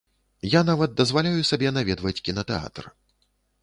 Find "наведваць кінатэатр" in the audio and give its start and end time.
1.79-2.83